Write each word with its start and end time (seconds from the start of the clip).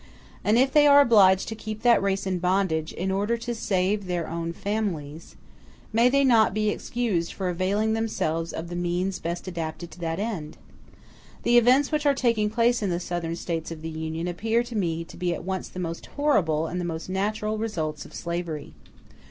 And 0.43 0.57
if 0.57 0.71
they 0.73 0.87
are 0.87 0.99
obliged 0.99 1.47
to 1.47 1.53
keep 1.55 1.83
that 1.83 2.01
race 2.01 2.25
in 2.25 2.39
bondage 2.39 2.91
in 2.91 3.11
order 3.11 3.37
to 3.37 3.53
save 3.53 4.07
their 4.07 4.27
own 4.27 4.51
families, 4.51 5.35
may 5.93 6.09
they 6.09 6.23
not 6.23 6.55
be 6.55 6.69
excused 6.69 7.33
for 7.33 7.49
availing 7.49 7.93
themselves 7.93 8.51
of 8.51 8.67
the 8.69 8.75
means 8.75 9.19
best 9.19 9.47
adapted 9.47 9.91
to 9.91 9.99
that 9.99 10.17
end? 10.19 10.57
The 11.43 11.55
events 11.59 11.91
which 11.91 12.07
are 12.07 12.15
taking 12.15 12.49
place 12.49 12.81
in 12.81 12.89
the 12.89 12.99
Southern 12.99 13.35
States 13.35 13.69
of 13.69 13.83
the 13.83 13.91
Union 13.91 14.27
appear 14.27 14.63
to 14.63 14.75
me 14.75 15.03
to 15.03 15.17
be 15.17 15.35
at 15.35 15.43
once 15.43 15.69
the 15.69 15.77
most 15.77 16.07
horrible 16.07 16.65
and 16.65 16.81
the 16.81 16.85
most 16.85 17.07
natural 17.07 17.59
results 17.59 18.03
of 18.03 18.15
slavery. 18.15 18.73